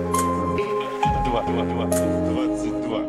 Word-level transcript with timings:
Два. 1.25 1.43
Два. 1.45 1.65
Два. 1.65 1.87
Двадцать 1.87 2.81
два. 2.83 3.01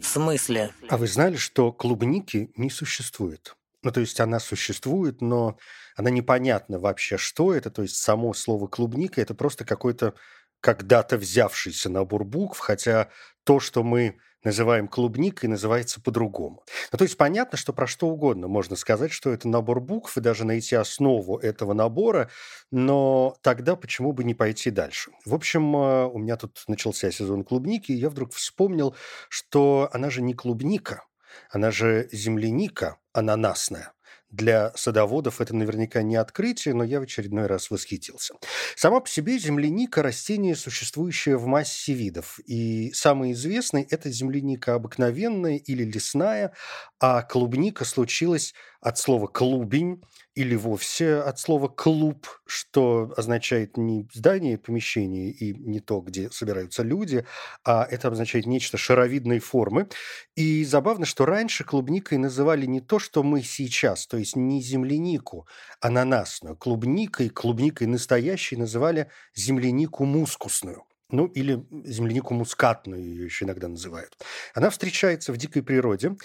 В 0.00 0.04
смысле? 0.04 0.70
А 0.88 0.96
вы 0.96 1.08
знали, 1.08 1.36
что 1.36 1.72
клубники 1.72 2.52
не 2.56 2.70
существует? 2.70 3.56
Ну, 3.82 3.90
то 3.90 3.98
есть 4.00 4.20
она 4.20 4.38
существует, 4.38 5.20
но 5.20 5.58
она 5.96 6.10
непонятна 6.10 6.78
вообще, 6.78 7.18
что 7.18 7.52
это. 7.52 7.70
То 7.70 7.82
есть 7.82 7.96
само 7.96 8.34
слово 8.34 8.68
клубника– 8.68 9.20
это 9.22 9.34
просто 9.34 9.64
какой-то 9.64 10.14
когда-то 10.60 11.16
взявшийся 11.18 11.90
набор 11.90 12.22
букв, 12.24 12.60
хотя 12.60 13.08
то, 13.42 13.58
что 13.58 13.82
мы 13.82 14.18
называем 14.44 14.88
клубникой, 14.88 15.48
называется 15.48 16.00
по-другому. 16.00 16.64
Ну, 16.90 16.98
то 16.98 17.04
есть 17.04 17.16
понятно, 17.16 17.58
что 17.58 17.72
про 17.72 17.86
что 17.86 18.08
угодно 18.08 18.48
можно 18.48 18.76
сказать, 18.76 19.12
что 19.12 19.30
это 19.30 19.48
набор 19.48 19.80
букв, 19.80 20.16
и 20.16 20.20
даже 20.20 20.44
найти 20.44 20.74
основу 20.74 21.38
этого 21.38 21.72
набора, 21.72 22.30
но 22.70 23.36
тогда 23.42 23.76
почему 23.76 24.12
бы 24.12 24.24
не 24.24 24.34
пойти 24.34 24.70
дальше? 24.70 25.12
В 25.24 25.34
общем, 25.34 25.76
э, 25.76 26.06
у 26.06 26.18
меня 26.18 26.36
тут 26.36 26.62
начался 26.68 27.10
сезон 27.10 27.44
клубники, 27.44 27.92
и 27.92 27.96
я 27.96 28.10
вдруг 28.10 28.32
вспомнил, 28.32 28.94
что 29.28 29.88
она 29.92 30.10
же 30.10 30.22
не 30.22 30.34
клубника, 30.34 31.04
она 31.50 31.70
же 31.70 32.08
земляника 32.12 32.98
ананасная. 33.12 33.92
Для 34.32 34.72
садоводов 34.74 35.42
это 35.42 35.54
наверняка 35.54 36.02
не 36.02 36.16
открытие, 36.16 36.72
но 36.72 36.82
я 36.84 37.00
в 37.00 37.02
очередной 37.02 37.46
раз 37.46 37.70
восхитился. 37.70 38.34
Сама 38.76 39.00
по 39.00 39.08
себе 39.08 39.38
земляника– 39.38 40.02
растение, 40.02 40.56
существующее 40.56 41.36
в 41.36 41.46
массе 41.46 41.92
видов. 41.92 42.40
И 42.46 42.92
самый 42.94 43.32
известный– 43.32 43.86
это 43.90 44.10
земляника 44.10 44.74
обыкновенная 44.74 45.58
или 45.58 45.84
лесная, 45.84 46.54
а 46.98 47.20
клубника 47.20 47.84
случилась 47.84 48.54
от 48.82 48.98
слова 48.98 49.28
«клубень» 49.28 50.02
или 50.34 50.56
вовсе 50.56 51.16
от 51.16 51.38
слова 51.38 51.68
«клуб», 51.68 52.26
что 52.46 53.14
означает 53.16 53.76
не 53.76 54.08
здание, 54.12 54.58
помещение 54.58 55.30
и 55.30 55.54
не 55.54 55.78
то, 55.78 56.00
где 56.00 56.30
собираются 56.30 56.82
люди, 56.82 57.24
а 57.64 57.86
это 57.88 58.08
означает 58.08 58.46
нечто 58.46 58.76
шаровидной 58.76 59.38
формы. 59.38 59.88
И 60.34 60.64
забавно, 60.64 61.06
что 61.06 61.26
раньше 61.26 61.64
клубникой 61.64 62.18
называли 62.18 62.66
не 62.66 62.80
то, 62.80 62.98
что 62.98 63.22
мы 63.22 63.42
сейчас, 63.42 64.06
то 64.08 64.16
есть 64.16 64.34
не 64.34 64.60
землянику, 64.60 65.46
ананасную. 65.80 66.56
Клубникой, 66.56 67.28
клубникой 67.28 67.86
настоящей 67.86 68.56
называли 68.56 69.08
землянику 69.34 70.04
мускусную 70.04 70.84
ну 71.12 71.26
или 71.26 71.62
землянику 71.84 72.34
мускатную 72.34 73.04
ее 73.04 73.24
еще 73.26 73.44
иногда 73.44 73.68
называют. 73.68 74.16
Она 74.54 74.70
встречается 74.70 75.32
в 75.32 75.36
дикой 75.36 75.62
природе, 75.62 76.16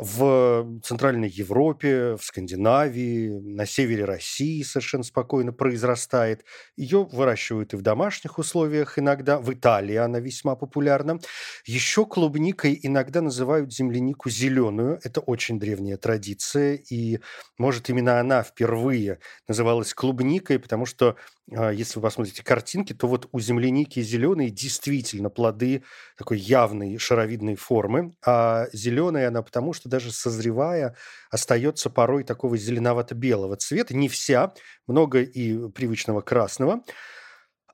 в 0.00 0.80
Центральной 0.82 1.28
Европе, 1.28 2.16
в 2.16 2.24
Скандинавии, 2.24 3.28
на 3.28 3.66
севере 3.66 4.06
России 4.06 4.62
совершенно 4.62 5.04
спокойно 5.04 5.52
произрастает. 5.52 6.42
Ее 6.74 7.04
выращивают 7.12 7.74
и 7.74 7.76
в 7.76 7.82
домашних 7.82 8.38
условиях 8.38 8.98
иногда. 8.98 9.38
В 9.38 9.52
Италии 9.52 9.96
она 9.96 10.18
весьма 10.18 10.56
популярна. 10.56 11.20
Еще 11.66 12.06
клубникой 12.06 12.80
иногда 12.82 13.20
называют 13.20 13.74
землянику 13.74 14.30
зеленую. 14.30 14.98
Это 15.02 15.20
очень 15.20 15.60
древняя 15.60 15.98
традиция. 15.98 16.76
И, 16.90 17.20
может, 17.58 17.90
именно 17.90 18.20
она 18.20 18.42
впервые 18.42 19.18
называлась 19.48 19.92
клубникой, 19.92 20.58
потому 20.58 20.86
что 20.86 21.16
а, 21.54 21.70
если 21.70 21.98
вы 21.98 22.04
посмотрите 22.04 22.42
картинки, 22.42 22.92
то 22.92 23.06
вот 23.06 23.28
у 23.32 23.40
земляники 23.40 24.00
зеленые 24.00 24.50
действительно 24.50 25.30
плоды 25.30 25.82
такой 26.16 26.38
явной 26.38 26.96
шаровидной 26.96 27.56
формы, 27.56 28.14
а 28.24 28.66
зеленая 28.72 29.28
она 29.28 29.42
потому, 29.42 29.72
что 29.72 29.88
даже 29.90 30.12
созревая 30.12 30.96
остается 31.30 31.90
порой 31.90 32.24
такого 32.24 32.56
зеленовато-белого 32.56 33.56
цвета. 33.56 33.94
Не 33.94 34.08
вся, 34.08 34.54
много 34.86 35.20
и 35.20 35.68
привычного 35.70 36.22
красного. 36.22 36.82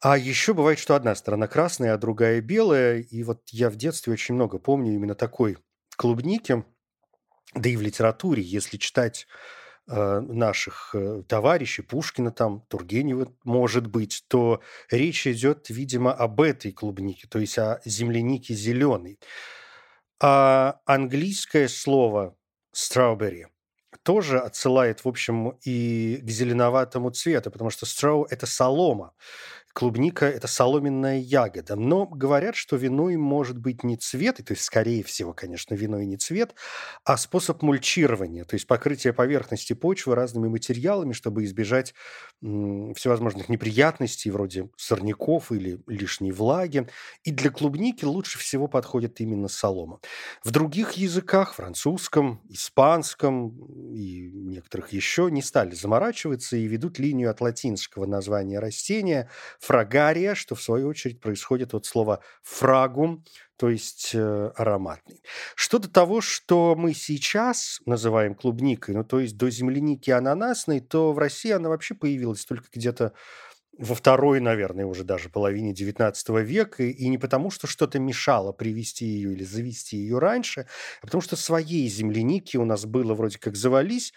А 0.01 0.19
еще 0.19 0.53
бывает, 0.53 0.79
что 0.79 0.97
одна 0.97 1.15
сторона 1.15 1.47
красная, 1.47 1.95
а 1.95 1.99
другая 1.99 2.41
белая. 2.41 2.99
И 2.99 3.23
вот 3.23 3.43
я 3.51 3.71
в 3.71 3.77
детстве 3.77 4.13
очень 4.13 4.35
много 4.35 4.59
помню 4.59 4.95
именно 4.95 5.15
такой 5.15 5.59
клубники. 5.97 6.65
Да 7.55 7.69
и 7.69 7.77
в 7.77 7.81
литературе, 7.81 8.43
если 8.43 8.77
читать 8.77 9.27
Э, 9.89 10.19
наших 10.19 10.97
э, 10.97 11.23
товарищей, 11.29 11.83
Пушкина 11.83 12.33
там, 12.33 12.63
Тургенева, 12.69 13.33
может 13.45 13.87
быть, 13.87 14.25
то 14.27 14.61
речь 14.91 15.29
идет, 15.29 15.71
видимо, 15.71 16.13
об 16.13 16.41
этой 16.41 16.73
клубнике, 16.73 17.29
то 17.29 17.39
есть 17.39 17.57
о 17.57 17.81
землянике 17.85 18.53
зеленой. 18.53 19.21
А 20.21 20.81
английское 20.87 21.69
слово 21.69 22.37
strawberry 22.75 23.47
тоже 24.03 24.39
отсылает, 24.39 25.05
в 25.05 25.09
общем, 25.09 25.51
и 25.65 26.21
к 26.23 26.31
зеленоватому 26.31 27.11
цвету, 27.11 27.51
потому 27.51 27.71
что 27.71 27.87
straw– 27.87 28.25
это 28.31 28.47
солома 28.47 29.13
клубника– 29.77 30.25
это 30.27 30.49
соломенная 30.49 31.19
ягода. 31.19 31.77
Но 31.77 32.07
говорят, 32.07 32.57
что 32.57 32.77
виной 32.77 33.17
может 33.17 33.59
быть 33.59 33.85
не 33.85 33.99
цвет, 33.99 34.37
то 34.37 34.55
есть, 34.55 34.63
скорее 34.63 35.05
всего, 35.05 35.35
конечно, 35.35 35.75
виной 35.75 36.07
не 36.07 36.17
цвет, 36.17 36.55
а 37.05 37.19
способ 37.19 37.61
мульчирования, 37.61 38.45
то 38.45 38.55
есть 38.55 38.67
покрытие 38.67 39.13
поверхности 39.13 39.75
почвы 39.75 40.15
разными 40.15 40.49
материалами, 40.49 41.13
чтобы 41.13 41.45
избежать 41.45 41.93
всевозможных 42.41 43.51
неприятностей, 43.51 44.31
вроде 44.31 44.71
сорняков 44.79 45.53
или 45.53 45.79
лишней 45.87 46.33
влаги. 46.33 46.89
И 47.25 47.31
для 47.31 47.51
клубники 47.51 48.07
лучше 48.07 48.39
всего 48.39 48.69
подходит 48.69 49.21
именно 49.21 49.49
солома. 49.49 50.01
В 50.43 50.53
других 50.53 50.93
языках, 50.93 51.53
французском, 51.53 52.41
испанском 52.49 53.93
и 53.93 54.31
некоторых 54.47 54.93
еще, 54.93 55.29
не 55.31 55.43
стали 55.43 55.75
заморачиваться 55.75 56.57
и 56.57 56.67
ведут 56.67 56.99
линию 56.99 57.31
от 57.31 57.41
латинского 57.41 58.07
названия 58.07 58.59
растения– 58.59 59.31
фрагария, 59.61 60.35
что 60.35 60.55
в 60.55 60.63
свою 60.63 60.89
очередь 60.89 61.21
происходит 61.21 61.75
от 61.75 61.87
слова 61.87 62.21
фрагум, 62.43 63.25
то 63.57 63.71
есть 63.71 64.11
э, 64.15 64.51
ароматный. 64.55 65.23
Что 65.55 65.79
до 65.79 65.89
того, 65.89 66.21
что 66.21 66.75
мы 66.77 66.93
сейчас 66.95 67.81
называем 67.87 68.35
клубникой, 68.35 68.95
ну 68.95 69.05
то 69.05 69.21
есть 69.21 69.37
до 69.37 69.51
земляники 69.51 70.11
ананасной, 70.11 70.81
то 70.81 71.13
в 71.13 71.19
России 71.19 71.51
она 71.51 71.69
вообще 71.69 71.95
появилась 71.95 72.45
только 72.45 72.67
где-то 72.73 73.13
во 73.79 73.95
второй, 73.95 74.41
наверное, 74.41 74.87
уже 74.87 75.05
даже 75.05 75.29
половине 75.29 75.73
XIX 75.73 76.43
века, 76.43 76.83
и 76.83 77.09
не 77.09 77.19
потому, 77.19 77.51
что 77.51 77.67
что-то 77.67 77.99
мешало 77.99 78.53
привести 78.53 79.05
ее 79.05 79.33
или 79.33 79.45
завести 79.45 79.99
ее 79.99 80.19
раньше, 80.19 80.67
а 81.03 81.07
потому 81.07 81.21
что 81.21 81.37
своей 81.37 81.87
земляники 81.89 82.57
у 82.57 82.65
нас 82.65 82.87
было 82.87 83.13
вроде 83.15 83.39
как 83.39 83.55
завались, 83.55 84.15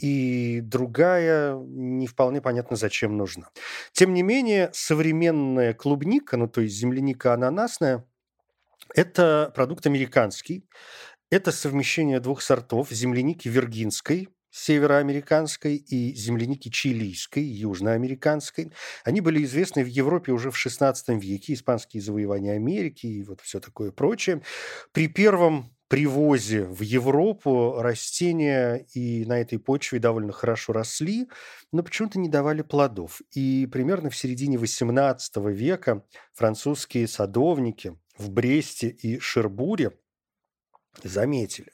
и 0.00 0.60
другая 0.60 1.56
не 1.56 2.06
вполне 2.06 2.40
понятно, 2.40 2.76
зачем 2.76 3.16
нужна. 3.16 3.50
Тем 3.92 4.14
не 4.14 4.22
менее, 4.22 4.70
современная 4.72 5.74
клубника, 5.74 6.36
ну 6.36 6.48
то 6.48 6.60
есть 6.60 6.76
земляника 6.76 7.34
ананасная, 7.34 8.04
это 8.94 9.52
продукт 9.54 9.86
американский. 9.86 10.66
Это 11.30 11.52
совмещение 11.52 12.18
двух 12.18 12.42
сортов 12.42 12.90
земляники 12.90 13.46
виргинской, 13.46 14.28
североамериканской 14.50 15.76
и 15.76 16.12
земляники 16.14 16.68
чилийской, 16.68 17.44
южноамериканской. 17.44 18.72
Они 19.04 19.20
были 19.20 19.44
известны 19.44 19.84
в 19.84 19.86
Европе 19.86 20.32
уже 20.32 20.50
в 20.50 20.56
XVI 20.56 20.94
веке, 21.20 21.54
испанские 21.54 22.02
завоевания 22.02 22.54
Америки 22.54 23.06
и 23.06 23.22
вот 23.22 23.40
все 23.42 23.60
такое 23.60 23.92
прочее. 23.92 24.42
При 24.92 25.06
первом 25.06 25.72
привозе 25.90 26.62
в 26.62 26.82
Европу 26.82 27.82
растения 27.82 28.86
и 28.94 29.24
на 29.26 29.40
этой 29.40 29.58
почве 29.58 29.98
довольно 29.98 30.30
хорошо 30.30 30.72
росли, 30.72 31.28
но 31.72 31.82
почему-то 31.82 32.20
не 32.20 32.28
давали 32.28 32.62
плодов. 32.62 33.20
И 33.32 33.66
примерно 33.66 34.08
в 34.08 34.16
середине 34.16 34.56
XVIII 34.56 35.52
века 35.52 36.04
французские 36.32 37.08
садовники 37.08 37.96
в 38.16 38.30
Бресте 38.30 38.86
и 38.86 39.18
Шербуре 39.18 39.90
заметили, 41.02 41.72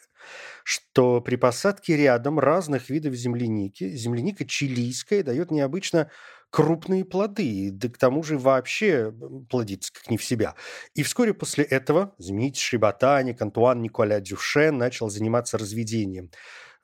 что 0.64 1.20
при 1.20 1.36
посадке 1.36 1.98
рядом 1.98 2.38
разных 2.38 2.88
видов 2.88 3.12
земляники, 3.12 3.90
земляника 3.90 4.46
чилийская 4.46 5.22
дает 5.24 5.50
необычно 5.50 6.10
крупные 6.50 7.04
плоды, 7.04 7.70
да 7.72 7.88
к 7.88 7.98
тому 7.98 8.22
же 8.22 8.38
вообще 8.38 9.12
плодится 9.50 9.92
как 9.92 10.10
не 10.10 10.16
в 10.16 10.24
себя. 10.24 10.54
И 10.94 11.02
вскоре 11.02 11.34
после 11.34 11.64
этого 11.64 12.14
знаменитейший 12.18 12.78
ботаник 12.78 13.42
Антуан 13.42 13.82
Николя 13.82 14.20
Дюшен 14.20 14.78
начал 14.78 15.10
заниматься 15.10 15.58
разведением 15.58 16.30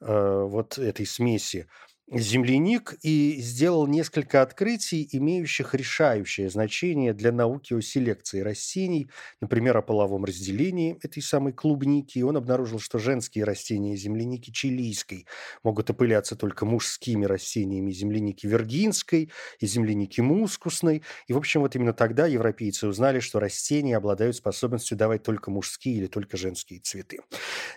э, 0.00 0.47
вот 0.49 0.79
этой 0.79 1.06
смеси 1.06 1.69
земляник 2.20 2.94
и 3.03 3.37
сделал 3.41 3.87
несколько 3.87 4.43
открытий, 4.43 5.09
имеющих 5.12 5.75
решающее 5.75 6.50
значение 6.50 7.14
для 7.14 7.32
науки 7.32 7.73
о 7.73 7.81
селекции 7.81 8.41
растений, 8.41 9.09
например, 9.41 9.76
о 9.79 9.82
половом 9.82 10.25
разделении 10.25 10.99
этой 11.03 11.23
самой 11.23 11.53
клубники. 11.53 12.19
И 12.19 12.23
он 12.23 12.37
обнаружил, 12.37 12.79
что 12.79 12.99
женские 12.99 13.44
растения 13.44 13.97
земляники 13.97 14.50
чилийской 14.50 15.26
могут 15.62 15.88
опыляться 15.91 16.37
только 16.37 16.67
мужскими 16.67 17.25
растениями 17.25 17.91
земляники 17.93 18.47
виргинской 18.47 19.31
и 19.61 19.67
земляники 19.67 20.20
мускусной. 20.20 21.03
И, 21.29 21.32
в 21.32 21.38
общем, 21.38 21.62
вот 21.62 21.75
именно 21.76 21.94
тогда 21.94 22.26
европейцы 22.26 22.87
узнали, 22.87 23.20
что 23.20 23.41
растения 23.41 23.97
обладают 23.97 24.37
способностью 24.37 24.99
давать 24.99 25.23
только 25.23 25.50
мужские 25.50 25.97
или 25.97 26.06
только 26.06 26.37
женские 26.37 26.81
цветы. 26.81 27.20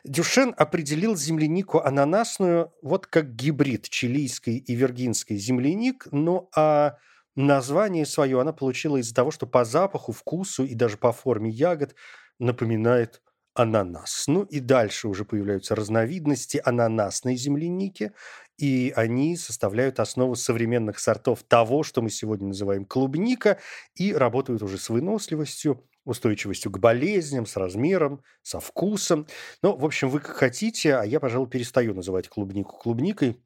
Дюшен 0.04 0.54
определил 0.58 1.16
землянику 1.16 1.80
ананасную 1.80 2.74
вот 2.82 3.08
как 3.08 3.36
гибрид 3.36 3.88
чили 3.90 4.25
английской 4.26 4.58
и 4.58 4.76
виргинской 4.76 5.38
земляник, 5.38 6.08
ну 6.12 6.50
а 6.56 6.98
название 7.36 8.06
свое 8.06 8.42
она 8.42 8.54
получила 8.54 8.98
из-за 8.98 9.14
того, 9.14 9.32
что 9.32 9.46
по 9.46 9.66
запаху, 9.66 10.12
вкусу 10.12 10.66
и 10.66 10.74
даже 10.74 10.98
по 10.98 11.12
форме 11.12 11.50
ягод 11.50 11.96
напоминает 12.40 13.22
ананас. 13.54 14.26
Ну 14.28 14.44
и 14.44 14.60
дальше 14.60 15.08
уже 15.08 15.26
появляются 15.26 15.76
разновидности 15.76 16.62
ананасной 16.64 17.38
земляники, 17.38 18.12
и 18.58 18.92
они 18.96 19.38
составляют 19.38 20.00
основу 20.00 20.36
современных 20.36 21.00
сортов 21.00 21.44
того, 21.44 21.84
что 21.84 22.02
мы 22.02 22.10
сегодня 22.10 22.48
называем 22.48 22.86
клубника, 22.86 23.60
и 23.96 24.14
работают 24.14 24.62
уже 24.64 24.78
с 24.78 24.90
выносливостью, 24.90 25.84
устойчивостью 26.04 26.72
к 26.72 26.80
болезням, 26.80 27.46
с 27.46 27.56
размером, 27.58 28.22
со 28.44 28.60
вкусом. 28.60 29.28
Ну, 29.62 29.76
в 29.78 29.86
общем, 29.86 30.10
вы 30.10 30.20
как 30.20 30.36
хотите, 30.36 30.96
а 30.96 31.04
я, 31.06 31.20
пожалуй, 31.20 31.50
перестаю 31.50 31.94
называть 31.94 32.28
клубнику 32.28 32.78
клубникой, 32.78 33.38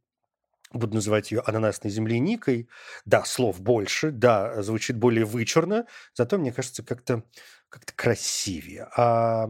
буду 0.71 0.95
называть 0.95 1.31
ее 1.31 1.41
ананасной 1.41 1.91
земляникой. 1.91 2.69
Да, 3.05 3.23
слов 3.25 3.59
больше, 3.61 4.11
да, 4.11 4.61
звучит 4.61 4.97
более 4.97 5.25
вычурно, 5.25 5.85
зато, 6.13 6.37
мне 6.37 6.51
кажется, 6.51 6.83
как-то 6.83 7.23
как 7.69 7.83
красивее. 7.95 8.87
А 8.97 9.47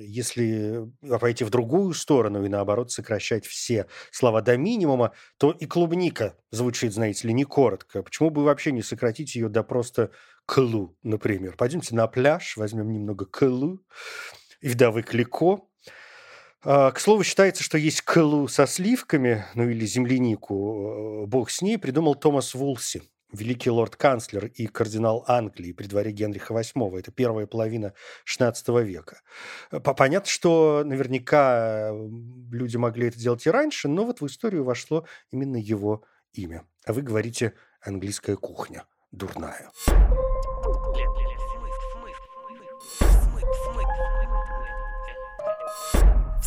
если 0.00 0.88
пойти 1.20 1.44
в 1.44 1.50
другую 1.50 1.94
сторону 1.94 2.44
и, 2.44 2.48
наоборот, 2.48 2.90
сокращать 2.90 3.46
все 3.46 3.86
слова 4.10 4.42
до 4.42 4.56
минимума, 4.56 5.12
то 5.38 5.52
и 5.52 5.66
клубника 5.66 6.36
звучит, 6.50 6.92
знаете 6.92 7.28
ли, 7.28 7.34
не 7.34 7.44
коротко. 7.44 8.02
Почему 8.02 8.30
бы 8.30 8.42
вообще 8.42 8.72
не 8.72 8.82
сократить 8.82 9.36
ее 9.36 9.48
до 9.48 9.62
просто 9.62 10.10
клу, 10.46 10.96
например? 11.04 11.54
Пойдемте 11.56 11.94
на 11.94 12.08
пляж, 12.08 12.56
возьмем 12.56 12.90
немного 12.92 13.24
клу 13.24 13.80
и 14.60 14.68
вдовы 14.68 15.02
клико, 15.02 15.60
к 16.64 16.94
слову, 16.98 17.22
считается, 17.24 17.62
что 17.62 17.76
есть 17.76 18.02
колу 18.02 18.48
со 18.48 18.66
сливками, 18.66 19.44
ну 19.54 19.68
или 19.68 19.84
землянику, 19.84 21.24
э, 21.24 21.26
бог 21.26 21.50
с 21.50 21.60
ней, 21.60 21.78
придумал 21.78 22.14
Томас 22.14 22.54
Вулси, 22.54 23.02
великий 23.32 23.70
лорд-канцлер 23.70 24.46
и 24.46 24.66
кардинал 24.66 25.24
Англии 25.26 25.72
при 25.72 25.86
дворе 25.86 26.12
Генриха 26.12 26.54
VIII. 26.54 26.98
Это 26.98 27.12
первая 27.12 27.46
половина 27.46 27.92
XVI 28.26 28.82
века. 28.82 29.20
Понятно, 29.70 30.28
что 30.28 30.82
наверняка 30.84 31.92
люди 32.50 32.76
могли 32.76 33.08
это 33.08 33.18
делать 33.18 33.46
и 33.46 33.50
раньше, 33.50 33.88
но 33.88 34.04
вот 34.04 34.20
в 34.20 34.26
историю 34.26 34.64
вошло 34.64 35.06
именно 35.30 35.56
его 35.56 36.04
имя. 36.32 36.64
А 36.86 36.92
вы 36.92 37.02
говорите 37.02 37.52
«английская 37.80 38.36
кухня» 38.36 38.84
дурная 39.12 39.70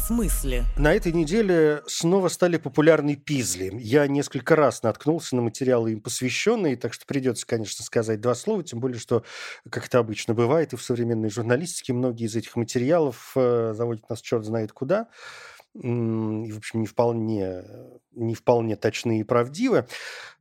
смысле? 0.07 0.63
На 0.77 0.93
этой 0.93 1.11
неделе 1.11 1.83
снова 1.87 2.29
стали 2.29 2.57
популярны 2.57 3.15
пизли. 3.15 3.71
Я 3.79 4.07
несколько 4.07 4.55
раз 4.55 4.83
наткнулся 4.83 5.35
на 5.35 5.41
материалы 5.41 5.91
им 5.91 6.01
посвященные, 6.01 6.77
так 6.77 6.93
что 6.93 7.05
придется, 7.05 7.45
конечно, 7.45 7.83
сказать 7.83 8.21
два 8.21 8.35
слова, 8.35 8.63
тем 8.63 8.79
более, 8.79 8.99
что, 8.99 9.23
как 9.69 9.87
это 9.87 9.99
обычно 9.99 10.33
бывает, 10.33 10.73
и 10.73 10.77
в 10.77 10.83
современной 10.83 11.29
журналистике 11.29 11.93
многие 11.93 12.25
из 12.25 12.35
этих 12.35 12.55
материалов 12.55 13.33
э, 13.35 13.73
заводят 13.75 14.09
нас 14.09 14.21
черт 14.21 14.45
знает 14.45 14.71
куда 14.71 15.07
и, 15.73 16.51
в 16.51 16.57
общем, 16.57 16.81
не 16.81 16.87
вполне, 16.87 17.63
не 18.11 18.35
вполне 18.35 18.75
точны 18.75 19.19
и 19.19 19.23
правдивы. 19.23 19.87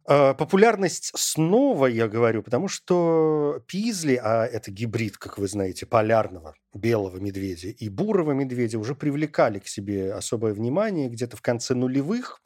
А, 0.08 0.34
популярность 0.34 1.10
снова, 1.16 1.86
я 1.86 2.08
говорю, 2.08 2.42
потому 2.42 2.68
что 2.68 3.60
пизли, 3.66 4.20
а 4.22 4.46
это 4.46 4.70
гибрид, 4.70 5.18
как 5.18 5.38
вы 5.38 5.48
знаете, 5.48 5.84
полярного 5.84 6.54
белого 6.72 7.18
медведя 7.18 7.68
и 7.68 7.88
бурого 7.88 8.32
медведя, 8.32 8.78
уже 8.78 8.94
привлекали 8.94 9.58
к 9.58 9.66
себе 9.66 10.12
особое 10.12 10.54
внимание 10.54 11.08
где-то 11.08 11.36
в 11.36 11.42
конце 11.42 11.74
нулевых, 11.74 12.40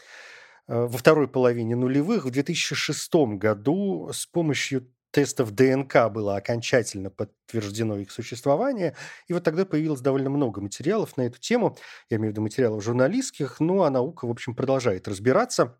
а, 0.67 0.87
во 0.87 0.97
второй 0.97 1.29
половине 1.29 1.77
нулевых, 1.77 2.25
в 2.25 2.31
2006 2.31 3.37
году 3.37 4.11
с 4.13 4.27
помощью 4.27 4.91
тестов 5.11 5.53
ДНК 5.53 6.09
было 6.11 6.37
окончательно 6.37 7.11
подтверждено 7.11 7.99
их 7.99 8.11
существование. 8.11 8.97
И 9.29 9.33
вот 9.33 9.45
тогда 9.45 9.65
появилось 9.65 10.01
довольно 10.01 10.31
много 10.31 10.61
материалов 10.61 11.17
на 11.17 11.23
эту 11.23 11.39
тему. 11.39 11.77
Я 12.09 12.17
имею 12.17 12.31
в 12.31 12.33
виду 12.33 12.43
материалов 12.43 12.83
журналистских, 12.83 13.61
ну 13.61 13.83
а 13.83 13.91
наука, 13.91 14.27
в 14.27 14.31
общем, 14.31 14.55
продолжает 14.55 15.09
разбираться. 15.09 15.77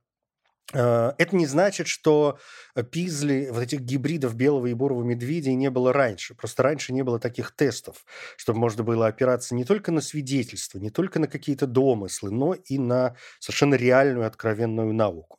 Э, 0.73 1.13
это 1.19 1.35
не 1.37 1.47
значит, 1.47 1.87
что 1.87 2.39
пизли, 2.91 3.49
вот 3.53 3.63
этих 3.63 3.81
гибридов 3.81 4.35
белого 4.35 4.67
и 4.67 4.75
бурого 4.75 5.03
медведя 5.03 5.53
не 5.53 5.71
было 5.71 5.93
раньше. 5.93 6.35
Просто 6.35 6.63
раньше 6.63 6.93
не 6.93 7.03
было 7.03 7.19
таких 7.19 7.53
тестов, 7.53 8.05
чтобы 8.37 8.61
можно 8.61 8.83
было 8.83 9.07
опираться 9.07 9.55
не 9.55 9.65
только 9.65 9.93
на 9.93 10.01
свидетельства, 10.01 10.79
не 10.79 10.91
только 10.91 11.19
на 11.19 11.27
какие-то 11.27 11.67
домыслы, 11.67 12.31
но 12.31 12.55
и 12.55 12.79
на 12.79 13.17
совершенно 13.39 13.75
реальную 13.75 14.27
откровенную 14.27 14.93
науку. 14.93 15.39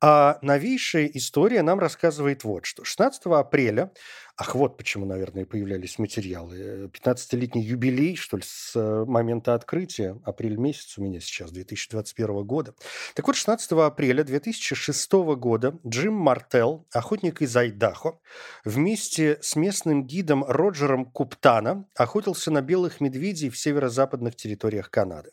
А 0.00 0.38
новейшая 0.42 1.06
история 1.06 1.62
нам 1.62 1.78
рассказывает 1.78 2.44
вот 2.44 2.66
что. 2.66 2.84
16 2.84 3.26
апреля 3.26 3.92
Ах, 4.38 4.54
вот 4.54 4.76
почему, 4.76 5.06
наверное, 5.06 5.46
появлялись 5.46 5.98
материалы. 5.98 6.90
15-летний 6.92 7.62
юбилей, 7.62 8.16
что 8.16 8.36
ли, 8.36 8.42
с 8.44 8.76
э, 8.76 9.04
момента 9.06 9.54
открытия, 9.54 10.20
апрель 10.26 10.58
месяц 10.58 10.98
у 10.98 11.02
меня 11.02 11.20
сейчас, 11.20 11.50
2021 11.52 12.44
года. 12.44 12.74
Так 13.14 13.26
вот, 13.26 13.34
16 13.34 13.72
апреля 13.72 14.24
2006 14.24 15.12
года 15.38 15.78
Джим 15.86 16.12
Мартел, 16.12 16.86
охотник 16.92 17.40
из 17.40 17.56
Айдахо, 17.56 18.20
вместе 18.62 19.38
с 19.40 19.56
местным 19.56 20.06
гидом 20.06 20.44
Роджером 20.44 21.06
Куптана 21.06 21.88
охотился 21.94 22.50
на 22.50 22.60
белых 22.60 23.00
медведей 23.00 23.48
в 23.48 23.56
северо-западных 23.56 24.36
территориях 24.36 24.90
Канады. 24.90 25.30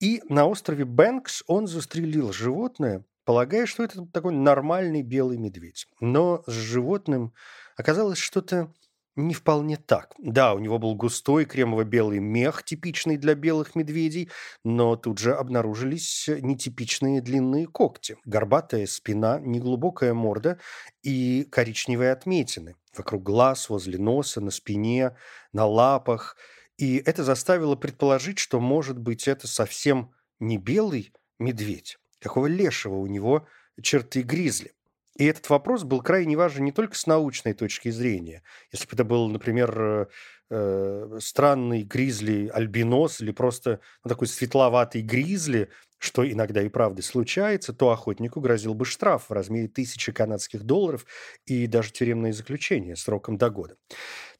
И 0.00 0.20
на 0.28 0.46
острове 0.46 0.84
Бэнкс 0.84 1.44
он 1.46 1.68
застрелил 1.68 2.32
животное, 2.32 3.04
полагая, 3.24 3.66
что 3.66 3.84
это 3.84 4.06
такой 4.06 4.32
нормальный 4.32 5.02
белый 5.02 5.38
медведь. 5.38 5.86
Но 6.00 6.42
с 6.46 6.52
животным 6.52 7.32
оказалось 7.76 8.18
что-то 8.18 8.72
не 9.14 9.34
вполне 9.34 9.76
так. 9.76 10.14
Да, 10.18 10.54
у 10.54 10.58
него 10.58 10.78
был 10.78 10.94
густой 10.94 11.44
кремово-белый 11.44 12.18
мех, 12.18 12.64
типичный 12.64 13.18
для 13.18 13.34
белых 13.34 13.74
медведей, 13.74 14.30
но 14.64 14.96
тут 14.96 15.18
же 15.18 15.34
обнаружились 15.34 16.28
нетипичные 16.28 17.20
длинные 17.20 17.66
когти, 17.66 18.16
горбатая 18.24 18.86
спина, 18.86 19.38
неглубокая 19.38 20.14
морда 20.14 20.58
и 21.02 21.46
коричневые 21.50 22.12
отметины 22.12 22.76
вокруг 22.96 23.22
глаз, 23.22 23.68
возле 23.68 23.98
носа, 23.98 24.40
на 24.40 24.50
спине, 24.50 25.16
на 25.52 25.66
лапах. 25.66 26.36
И 26.78 26.96
это 26.96 27.22
заставило 27.22 27.76
предположить, 27.76 28.38
что, 28.38 28.60
может 28.60 28.98
быть, 28.98 29.28
это 29.28 29.46
совсем 29.46 30.12
не 30.40 30.56
белый 30.58 31.12
медведь. 31.38 31.98
Какого 32.22 32.46
лешего 32.46 32.96
у 32.96 33.06
него 33.06 33.46
черты 33.80 34.22
гризли? 34.22 34.72
И 35.16 35.26
этот 35.26 35.50
вопрос 35.50 35.84
был 35.84 36.00
крайне 36.00 36.36
важен 36.36 36.64
не 36.64 36.72
только 36.72 36.96
с 36.96 37.06
научной 37.06 37.52
точки 37.52 37.90
зрения. 37.90 38.42
Если 38.70 38.86
бы 38.86 38.94
это 38.94 39.04
был, 39.04 39.28
например, 39.28 39.78
э, 39.78 40.06
э, 40.50 41.18
странный 41.20 41.82
гризли 41.82 42.50
альбинос 42.52 43.20
или 43.20 43.30
просто 43.30 43.80
ну, 44.04 44.08
такой 44.08 44.26
светловатый 44.26 45.02
гризли, 45.02 45.68
что 45.98 46.28
иногда 46.28 46.62
и 46.62 46.68
правда 46.68 47.02
случается, 47.02 47.74
то 47.74 47.90
охотнику 47.90 48.40
грозил 48.40 48.74
бы 48.74 48.84
штраф 48.84 49.26
в 49.28 49.32
размере 49.32 49.68
тысячи 49.68 50.12
канадских 50.12 50.64
долларов 50.64 51.04
и 51.44 51.66
даже 51.66 51.92
тюремное 51.92 52.32
заключение 52.32 52.96
сроком 52.96 53.36
до 53.36 53.50
года. 53.50 53.76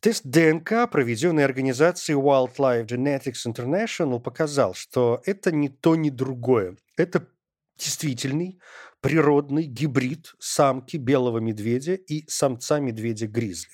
Тест 0.01 0.23
ДНК, 0.25 0.91
проведенный 0.91 1.45
организацией 1.45 2.19
Wildlife 2.19 2.87
Genetics 2.87 3.47
International, 3.47 4.21
показал, 4.21 4.75
что 4.75 5.23
это 5.27 5.53
не 5.53 5.69
то, 5.69 5.97
ни 5.97 6.11
другое. 6.11 6.77
Это 6.97 7.29
действительный 7.77 8.61
природный 9.01 9.65
гибрид 9.65 10.35
самки 10.39 10.97
белого 10.97 11.39
медведя 11.39 11.95
и 11.95 12.25
самца 12.29 12.79
медведя-гризли. 12.81 13.71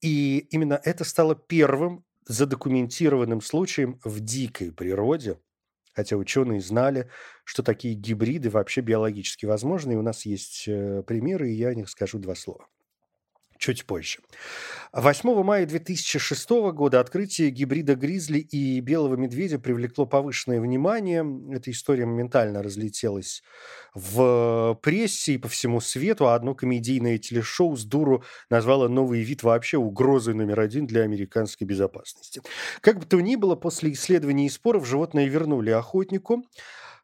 И 0.00 0.46
именно 0.50 0.80
это 0.84 1.04
стало 1.04 1.34
первым 1.34 2.04
задокументированным 2.26 3.40
случаем 3.40 3.98
в 4.04 4.20
дикой 4.20 4.70
природе, 4.72 5.40
хотя 5.94 6.16
ученые 6.16 6.60
знали, 6.60 7.10
что 7.44 7.62
такие 7.62 7.94
гибриды 7.94 8.50
вообще 8.50 8.82
биологически 8.82 9.46
возможны, 9.46 9.92
и 9.92 9.96
у 9.96 10.02
нас 10.02 10.26
есть 10.26 10.68
э, 10.68 11.02
примеры, 11.06 11.50
и 11.50 11.56
я 11.56 11.68
о 11.68 11.74
них 11.74 11.88
скажу 11.88 12.18
два 12.18 12.34
слова. 12.34 12.68
Чуть 13.58 13.84
позже. 13.84 14.20
8 14.92 15.42
мая 15.42 15.66
2006 15.66 16.50
года 16.72 17.00
открытие 17.00 17.50
гибрида 17.50 17.94
гризли 17.94 18.38
и 18.38 18.80
белого 18.80 19.16
медведя 19.16 19.58
привлекло 19.58 20.06
повышенное 20.06 20.60
внимание. 20.60 21.24
Эта 21.52 21.70
история 21.70 22.06
моментально 22.06 22.62
разлетелась 22.62 23.42
в 23.94 24.78
прессе 24.82 25.34
и 25.34 25.38
по 25.38 25.48
всему 25.48 25.80
свету, 25.80 26.28
а 26.28 26.34
одно 26.34 26.54
комедийное 26.54 27.18
телешоу 27.18 27.76
с 27.76 27.84
дуру 27.84 28.24
назвало 28.48 28.88
новый 28.88 29.22
вид 29.22 29.42
вообще 29.42 29.76
угрозой 29.76 30.34
номер 30.34 30.60
один 30.60 30.86
для 30.86 31.02
американской 31.02 31.66
безопасности. 31.66 32.40
Как 32.80 32.98
бы 32.98 33.04
то 33.04 33.20
ни 33.20 33.36
было, 33.36 33.56
после 33.56 33.92
исследований 33.92 34.46
и 34.46 34.50
споров 34.50 34.86
животное 34.86 35.26
вернули 35.26 35.70
охотнику. 35.70 36.44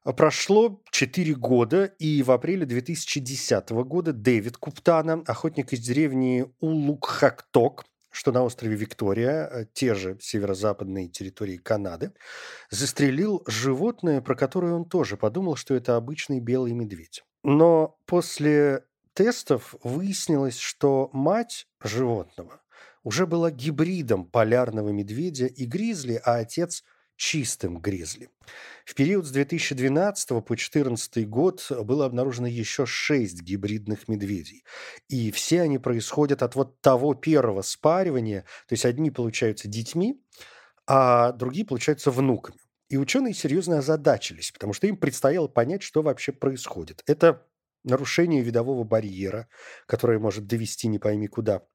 Прошло 0.04 0.82
4 0.90 1.34
года, 1.34 1.86
и 1.98 2.22
в 2.22 2.30
апреле 2.30 2.66
2010 2.66 3.70
года 3.70 4.12
Дэвид 4.12 4.58
Куптана, 4.58 5.22
охотник 5.26 5.72
из 5.72 5.80
деревни 5.80 6.44
Улукхакток, 6.60 7.86
что 8.10 8.30
на 8.30 8.42
острове 8.44 8.76
Виктория, 8.76 9.48
э, 9.50 9.66
те 9.72 9.94
же 9.94 10.18
северо-западные 10.20 11.08
территории 11.08 11.56
Канады, 11.56 12.12
застрелил 12.68 13.42
животное, 13.46 14.20
про 14.20 14.34
которое 14.34 14.74
он 14.74 14.84
тоже 14.84 15.16
подумал, 15.16 15.56
что 15.56 15.74
это 15.74 15.96
обычный 15.96 16.38
белый 16.38 16.74
медведь. 16.74 17.24
Но 17.42 17.98
после 18.04 18.84
тестов 19.14 19.74
выяснилось, 19.82 20.58
что 20.58 21.08
мать 21.14 21.66
животного 21.82 22.60
уже 23.04 23.26
была 23.26 23.50
гибридом 23.50 24.26
полярного 24.26 24.90
медведя 24.90 25.46
и 25.46 25.64
гризли, 25.64 26.20
а 26.24 26.36
отец 26.36 26.84
чистым 27.16 27.78
гризли. 27.78 28.28
В 28.84 28.94
период 28.94 29.26
с 29.26 29.30
2012 29.30 30.28
по 30.28 30.40
2014 30.40 31.28
год 31.28 31.66
было 31.84 32.06
обнаружено 32.06 32.46
еще 32.46 32.86
шесть 32.86 33.42
гибридных 33.42 34.08
медведей. 34.08 34.64
И 35.08 35.30
все 35.30 35.62
они 35.62 35.78
происходят 35.78 36.42
от 36.42 36.54
вот 36.54 36.80
того 36.80 37.14
первого 37.14 37.62
спаривания, 37.62 38.42
то 38.68 38.72
есть 38.72 38.84
одни 38.84 39.10
получаются 39.10 39.68
детьми, 39.68 40.22
а 40.86 41.32
другие 41.32 41.64
получаются 41.66 42.10
внуками. 42.10 42.58
И 42.88 42.96
ученые 42.96 43.34
серьезно 43.34 43.78
озадачились, 43.78 44.52
потому 44.52 44.72
что 44.72 44.86
им 44.86 44.96
предстояло 44.96 45.48
понять, 45.48 45.82
что 45.82 46.02
вообще 46.02 46.32
происходит. 46.32 47.02
Это 47.06 47.46
нарушение 47.82 48.42
видового 48.42 48.84
барьера, 48.84 49.48
которое 49.86 50.18
может 50.18 50.46
довести 50.46 50.88
не 50.88 50.98
пойми 50.98 51.28
куда– 51.28 51.62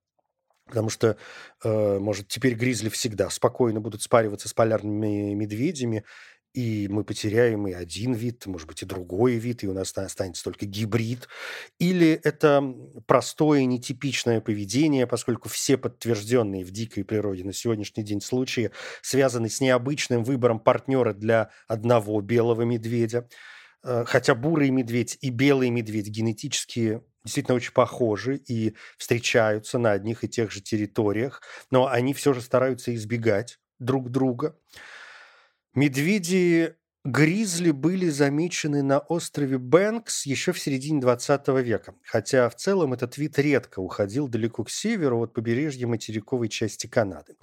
Потому 0.69 0.89
что, 0.89 1.17
э, 1.63 1.99
может, 1.99 2.27
теперь 2.27 2.53
гризли 2.53 2.89
всегда 2.89 3.29
спокойно 3.29 3.81
будут 3.81 4.01
спариваться 4.01 4.47
с 4.47 4.53
полярными 4.53 5.33
медведями, 5.33 6.05
и 6.53 6.87
мы 6.89 7.03
потеряем 7.03 7.67
и 7.67 7.73
один 7.73 8.13
вид, 8.13 8.47
может 8.47 8.67
быть, 8.67 8.81
и 8.81 8.85
другой 8.85 9.35
вид, 9.35 9.63
и 9.63 9.67
у 9.67 9.73
нас 9.73 9.95
останется 9.95 10.43
только 10.43 10.65
гибрид. 10.65 11.27
Или 11.77 12.19
это 12.23 12.63
простое, 13.05 13.65
нетипичное 13.65 14.41
поведение, 14.41 15.05
поскольку 15.05 15.47
все 15.47 15.77
подтвержденные 15.77 16.65
в 16.65 16.71
дикой 16.71 17.03
природе 17.03 17.43
на 17.43 17.53
сегодняшний 17.53 18.03
день 18.03 18.21
случаи 18.21 18.71
связаны 19.01 19.49
с 19.49 19.61
необычным 19.61 20.23
выбором 20.23 20.59
партнера 20.59 21.13
для 21.13 21.51
одного 21.67 22.19
белого 22.21 22.63
медведя. 22.63 23.29
Э, 23.83 24.03
хотя 24.05 24.33
бурый 24.33 24.71
медведь 24.71 25.17
и 25.21 25.29
белый 25.29 25.69
медведь 25.69 26.07
генетически 26.07 27.01
действительно 27.23 27.55
очень 27.55 27.73
похожи 27.73 28.37
и 28.37 28.75
встречаются 28.97 29.77
на 29.77 29.91
одних 29.91 30.23
и 30.23 30.29
тех 30.29 30.51
же 30.51 30.61
территориях, 30.61 31.41
но 31.71 31.87
они 31.87 32.13
все 32.13 32.33
же 32.33 32.41
стараются 32.41 32.93
избегать 32.95 33.59
друг 33.79 34.09
друга. 34.09 34.57
Медведи 35.73 36.75
Гризли 37.05 37.71
были 37.71 38.09
замечены 38.09 38.83
на 38.83 38.99
острове 38.99 39.57
Бэнкс 39.57 40.25
еще 40.25 40.51
в 40.51 40.59
середине 40.59 40.99
20 40.99 41.47
века, 41.63 41.95
хотя 42.03 42.49
в 42.49 42.55
целом 42.55 42.91
этот 42.91 43.17
вид 43.17 43.39
редко 43.39 43.79
уходил 43.79 44.27
далеко 44.27 44.65
к 44.65 44.69
северу 44.69 45.21
от 45.21 45.33
побережья 45.33 45.87
материковой 45.87 46.49
части 46.49 46.87
Канады. 46.87 47.37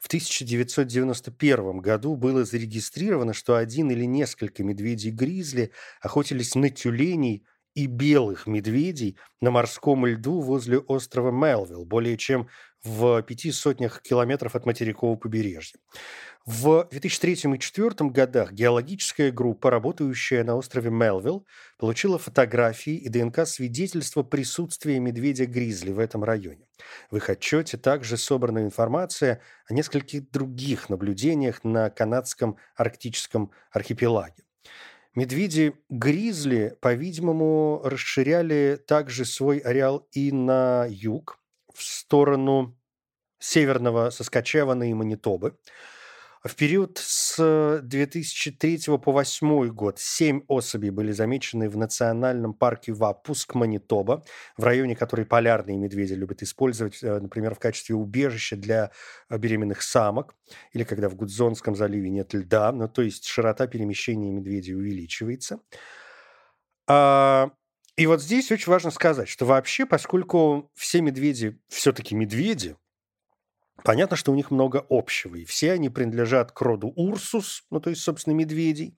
В 0.00 0.06
1991 0.06 1.78
году 1.80 2.16
было 2.16 2.46
зарегистрировано, 2.46 3.34
что 3.34 3.56
один 3.56 3.90
или 3.90 4.06
несколько 4.06 4.64
медведей-гризли 4.64 5.72
охотились 6.00 6.54
на 6.54 6.70
тюленей 6.70 7.44
и 7.74 7.86
белых 7.86 8.46
медведей 8.46 9.16
на 9.40 9.50
морском 9.50 10.06
льду 10.06 10.40
возле 10.40 10.78
острова 10.78 11.30
Мелвилл, 11.30 11.84
более 11.84 12.16
чем 12.16 12.48
в 12.84 13.22
пяти 13.22 13.52
сотнях 13.52 14.02
километров 14.02 14.56
от 14.56 14.66
материкового 14.66 15.16
побережья. 15.16 15.78
В 16.44 16.88
2003 16.90 17.32
и 17.32 17.36
2004 17.42 18.10
годах 18.10 18.52
геологическая 18.52 19.30
группа, 19.30 19.70
работающая 19.70 20.42
на 20.42 20.56
острове 20.56 20.90
Мелвилл, 20.90 21.46
получила 21.78 22.18
фотографии 22.18 22.94
и 22.94 23.08
ДНК-свидетельства 23.08 24.24
присутствия 24.24 24.98
медведя-гризли 24.98 25.92
в 25.92 26.00
этом 26.00 26.24
районе. 26.24 26.66
В 27.12 27.16
их 27.16 27.30
отчете 27.30 27.76
также 27.76 28.16
собрана 28.16 28.58
информация 28.58 29.40
о 29.68 29.74
нескольких 29.74 30.28
других 30.32 30.88
наблюдениях 30.88 31.62
на 31.62 31.90
канадском 31.90 32.56
арктическом 32.74 33.52
архипелаге. 33.70 34.42
Медведи-гризли, 35.14 36.76
по-видимому, 36.80 37.82
расширяли 37.84 38.80
также 38.86 39.24
свой 39.24 39.58
ареал 39.58 40.06
и 40.12 40.32
на 40.32 40.86
юг, 40.88 41.38
в 41.74 41.82
сторону 41.82 42.78
северного 43.38 44.10
Соскочевана 44.10 44.88
и 44.88 44.94
Манитобы. 44.94 45.58
В 46.44 46.56
период 46.56 46.98
с 46.98 47.80
2003 47.84 48.78
по 48.98 49.12
2008 49.12 49.68
год 49.68 50.00
семь 50.00 50.42
особей 50.48 50.90
были 50.90 51.12
замечены 51.12 51.68
в 51.68 51.76
национальном 51.76 52.52
парке 52.52 52.92
Вапуск, 52.92 53.54
Манитоба, 53.54 54.24
в 54.56 54.64
районе, 54.64 54.96
который 54.96 55.24
полярные 55.24 55.76
медведи 55.76 56.14
любят 56.14 56.42
использовать, 56.42 57.00
э, 57.00 57.20
например, 57.20 57.54
в 57.54 57.60
качестве 57.60 57.94
убежища 57.94 58.56
для 58.56 58.90
э, 59.30 59.38
беременных 59.38 59.82
самок, 59.82 60.34
или 60.72 60.82
когда 60.82 61.08
в 61.08 61.14
Гудзонском 61.14 61.76
заливе 61.76 62.10
нет 62.10 62.34
льда, 62.34 62.72
ну, 62.72 62.88
то 62.88 63.02
есть 63.02 63.26
широта 63.26 63.68
перемещения 63.68 64.32
медведей 64.32 64.74
увеличивается. 64.74 65.60
А, 66.88 67.52
и 67.96 68.06
вот 68.06 68.20
здесь 68.20 68.50
очень 68.50 68.72
важно 68.72 68.90
сказать, 68.90 69.28
что 69.28 69.46
вообще, 69.46 69.86
поскольку 69.86 70.72
все 70.74 71.02
медведи 71.02 71.60
все-таки 71.68 72.16
медведи, 72.16 72.76
Понятно, 73.84 74.16
что 74.16 74.32
у 74.32 74.34
них 74.34 74.50
много 74.50 74.84
общего, 74.90 75.36
и 75.36 75.44
все 75.44 75.72
они 75.72 75.88
принадлежат 75.88 76.52
к 76.52 76.60
роду 76.60 76.92
Урсус, 76.94 77.64
ну 77.70 77.80
то 77.80 77.90
есть, 77.90 78.02
собственно, 78.02 78.34
медведей. 78.34 78.96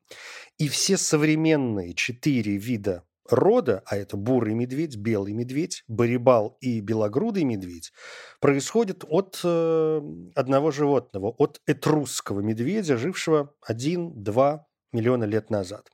И 0.59 0.69
все 0.69 0.97
современные 0.97 1.95
четыре 1.95 2.57
вида 2.57 3.05
рода, 3.29 3.83
а 3.87 3.97
это 3.97 4.17
бурый 4.17 4.55
медведь, 4.55 4.97
белый 4.97 5.33
медведь, 5.33 5.85
барибал 5.89 6.59
и 6.61 6.81
белогрудый 6.81 7.45
медведь, 7.45 7.93
происходят 8.41 9.05
от 9.09 9.41
э, 9.43 10.01
одного 10.35 10.71
животного, 10.71 11.31
от 11.31 11.61
этрусского 11.67 12.41
медведя, 12.41 12.99
жившего 12.99 13.55
1-2 13.69 14.61
миллиона 14.93 15.25
лет 15.25 15.51
назад. 15.51 15.89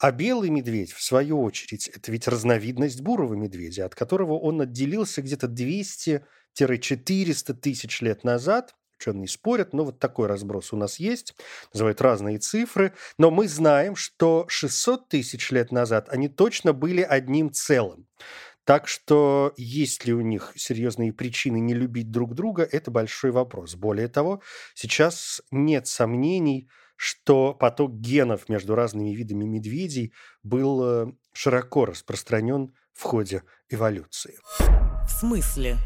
А 0.00 0.10
белый 0.10 0.50
медведь, 0.50 0.92
в 0.92 1.02
свою 1.02 1.40
очередь, 1.40 1.88
это 1.88 2.10
ведь 2.10 2.26
разновидность 2.26 3.00
бурого 3.00 3.34
медведя, 3.34 3.86
от 3.86 3.94
которого 3.94 4.38
он 4.38 4.60
отделился 4.60 5.22
где-то 5.22 5.46
200 5.46 6.24
400 6.54 7.54
тысяч 7.54 8.00
лет 8.00 8.24
назад. 8.24 8.74
Ученые 8.98 9.28
спорят, 9.28 9.72
но 9.72 9.84
вот 9.84 9.98
такой 9.98 10.28
разброс 10.28 10.72
у 10.72 10.76
нас 10.76 10.98
есть, 10.98 11.34
называют 11.72 12.00
разные 12.00 12.38
цифры. 12.38 12.94
Но 13.18 13.30
мы 13.30 13.48
знаем, 13.48 13.96
что 13.96 14.46
600 14.48 15.08
тысяч 15.08 15.50
лет 15.50 15.72
назад 15.72 16.08
они 16.08 16.28
точно 16.28 16.72
были 16.72 17.02
одним 17.02 17.52
целым. 17.52 18.06
Так 18.64 18.88
что 18.88 19.52
есть 19.58 20.06
ли 20.06 20.14
у 20.14 20.22
них 20.22 20.52
серьезные 20.56 21.12
причины 21.12 21.60
не 21.60 21.74
любить 21.74 22.10
друг 22.10 22.34
друга, 22.34 22.66
это 22.70 22.90
большой 22.90 23.30
вопрос. 23.30 23.74
Более 23.74 24.08
того, 24.08 24.40
сейчас 24.74 25.42
нет 25.50 25.86
сомнений, 25.86 26.68
что 26.96 27.52
поток 27.52 27.92
генов 28.00 28.48
между 28.48 28.74
разными 28.74 29.10
видами 29.10 29.44
медведей 29.44 30.14
был 30.42 30.82
э, 30.84 31.12
широко 31.32 31.84
распространен 31.84 32.72
в 32.94 33.02
ходе 33.02 33.42
эволюции. 33.68 34.38
В 34.58 35.10
смысле? 35.10 35.76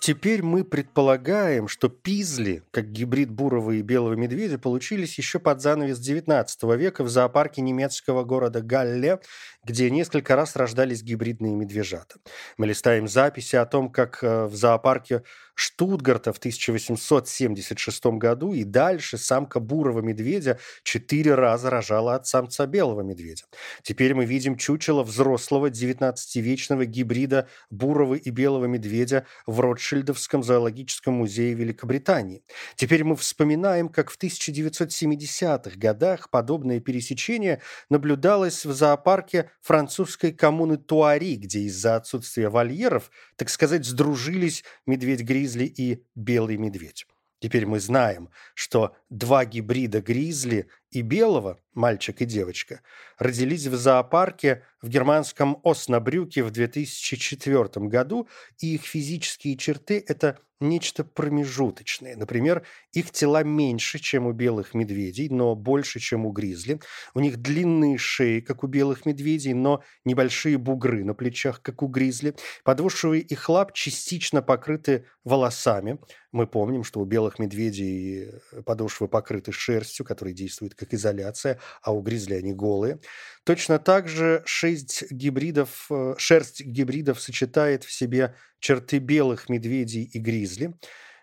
Теперь 0.00 0.42
мы 0.42 0.64
предполагаем, 0.64 1.68
что 1.68 1.90
пизли, 1.90 2.62
как 2.70 2.90
гибрид 2.90 3.30
бурого 3.30 3.72
и 3.72 3.82
белого 3.82 4.14
медведя, 4.14 4.58
получились 4.58 5.18
еще 5.18 5.38
под 5.38 5.60
занавес 5.60 6.00
XIX 6.00 6.46
века 6.78 7.04
в 7.04 7.10
зоопарке 7.10 7.60
немецкого 7.60 8.24
города 8.24 8.62
Галле, 8.62 9.20
где 9.62 9.90
несколько 9.90 10.36
раз 10.36 10.56
рождались 10.56 11.02
гибридные 11.02 11.54
медвежата. 11.54 12.16
Мы 12.56 12.68
листаем 12.68 13.08
записи 13.08 13.56
о 13.56 13.66
том, 13.66 13.90
как 13.90 14.24
э, 14.24 14.46
в 14.46 14.54
зоопарке 14.54 15.22
Штутгарта 15.54 16.32
в 16.32 16.38
1876 16.38 18.06
году 18.06 18.54
и 18.54 18.64
дальше 18.64 19.18
самка 19.18 19.60
бурого 19.60 20.00
медведя 20.00 20.58
четыре 20.82 21.34
раза 21.34 21.68
рожала 21.68 22.14
от 22.14 22.26
самца 22.26 22.64
белого 22.64 23.02
медведя. 23.02 23.44
Теперь 23.82 24.14
мы 24.14 24.24
видим 24.24 24.56
чучело 24.56 25.02
взрослого 25.02 25.68
19-вечного 25.68 26.86
гибрида 26.86 27.48
бурого 27.68 28.14
и 28.14 28.30
белого 28.30 28.64
медведя 28.64 29.26
в 29.44 29.60
Ротшильде 29.60 29.89
Ротшильдовском 29.90 30.42
зоологическом 30.42 31.14
музее 31.14 31.54
Великобритании. 31.54 32.44
Теперь 32.76 33.04
мы 33.04 33.16
вспоминаем, 33.16 33.88
как 33.88 34.10
в 34.10 34.18
1970-х 34.18 35.76
годах 35.76 36.30
подобное 36.30 36.80
пересечение 36.80 37.60
наблюдалось 37.88 38.64
в 38.64 38.72
зоопарке 38.72 39.50
французской 39.60 40.32
коммуны 40.32 40.76
Туари, 40.76 41.36
где 41.36 41.60
из-за 41.60 41.96
отсутствия 41.96 42.48
вольеров, 42.48 43.10
так 43.36 43.48
сказать, 43.50 43.84
сдружились 43.84 44.64
медведь-гризли 44.86 45.64
и 45.64 46.04
белый 46.14 46.56
медведь. 46.56 47.06
Теперь 47.40 47.64
мы 47.66 47.80
знаем, 47.80 48.28
что 48.54 48.94
два 49.08 49.46
гибрида 49.46 50.02
гризли 50.02 50.68
и 50.90 51.02
белого, 51.02 51.58
мальчик 51.74 52.20
и 52.20 52.24
девочка, 52.24 52.80
родились 53.18 53.66
в 53.66 53.76
зоопарке 53.76 54.64
в 54.82 54.88
германском 54.88 55.60
Оснабрюке 55.64 56.42
в 56.42 56.50
2004 56.50 57.86
году, 57.86 58.28
и 58.58 58.74
их 58.74 58.82
физические 58.82 59.56
черты– 59.56 60.04
это 60.08 60.38
нечто 60.60 61.04
промежуточное. 61.04 62.16
Например, 62.16 62.66
их 62.92 63.10
тела 63.10 63.42
меньше, 63.42 63.98
чем 63.98 64.26
у 64.26 64.32
белых 64.32 64.74
медведей, 64.74 65.28
но 65.28 65.54
больше, 65.54 66.00
чем 66.00 66.26
у 66.26 66.32
гризли. 66.32 66.80
У 67.14 67.20
них 67.20 67.38
длинные 67.38 67.96
шеи, 67.96 68.40
как 68.40 68.62
у 68.62 68.66
белых 68.66 69.06
медведей, 69.06 69.54
но 69.54 69.82
небольшие 70.04 70.58
бугры 70.58 71.04
на 71.04 71.14
плечах, 71.14 71.62
как 71.62 71.82
у 71.82 71.86
гризли. 71.86 72.34
Подошвы 72.62 73.20
их 73.20 73.48
лап 73.48 73.72
частично 73.72 74.42
покрыты 74.42 75.06
волосами. 75.24 75.98
Мы 76.30 76.46
помним, 76.46 76.84
что 76.84 77.00
у 77.00 77.04
белых 77.04 77.38
медведей 77.38 78.28
подошвы 78.64 79.08
покрыты 79.08 79.52
шерстью, 79.52 80.04
которая 80.04 80.34
действует 80.34 80.74
как 80.80 80.94
изоляция, 80.94 81.60
а 81.82 81.92
у 81.92 82.00
гризли 82.00 82.34
они 82.34 82.52
голые. 82.52 82.98
Точно 83.44 83.78
так 83.78 84.08
же 84.08 84.42
шесть 84.46 85.10
гибридов, 85.12 85.86
э, 85.90 86.14
шерсть 86.18 86.64
гибридов 86.64 87.20
сочетает 87.20 87.84
в 87.84 87.92
себе 87.92 88.34
черты 88.58 88.98
белых 88.98 89.48
медведей 89.48 90.04
и 90.04 90.18
гризли. 90.18 90.74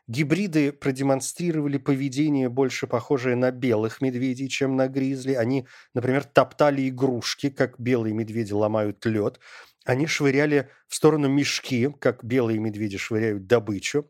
Гибриды 0.07 0.71
продемонстрировали 0.71 1.77
поведение 1.77 2.47
больше 2.47 2.87
похожее 2.87 3.35
на 3.35 3.51
белых 3.51 3.99
медведей, 3.99 4.47
чем 4.47 4.77
на 4.77 4.87
гризли. 4.87 5.33
Они, 5.33 5.67
например, 5.93 6.23
топтали 6.23 6.87
игрушки, 6.87 7.49
как 7.49 7.77
белые 7.77 8.13
медведи 8.13 8.53
ломают 8.53 9.05
лед. 9.05 9.39
Они 9.83 10.07
швыряли 10.07 10.69
в 10.87 10.95
сторону 10.95 11.27
мешки, 11.27 11.89
как 11.99 12.23
белые 12.23 12.59
медведи 12.59 12.97
швыряют 12.97 13.47
добычу. 13.47 14.09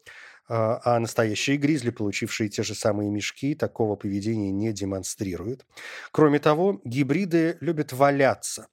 А, 0.50 0.80
а 0.84 1.00
настоящие 1.00 1.58
гризли, 1.58 1.90
получившие 1.90 2.50
те 2.50 2.64
же 2.64 2.76
самые 2.76 3.10
мешки, 3.10 3.56
такого 3.56 3.96
поведения 3.96 4.52
не 4.52 4.72
демонстрируют. 4.74 5.66
Кроме 6.12 6.40
того, 6.40 6.82
гибриды 6.86 7.58
любят 7.60 7.94
валяться 7.94 8.68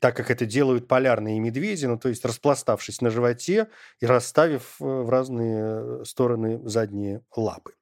так 0.00 0.16
как 0.16 0.30
это 0.30 0.46
делают 0.46 0.88
полярные 0.88 1.38
медведи, 1.38 1.84
ну, 1.86 1.98
то 1.98 2.08
есть 2.08 2.24
распластавшись 2.24 3.00
на 3.02 3.10
животе 3.10 3.68
и 4.00 4.06
расставив 4.06 4.76
э, 4.80 4.84
в 4.84 5.08
разные 5.10 6.04
стороны 6.04 6.60
задние 6.64 7.22
лапы. 7.36 7.72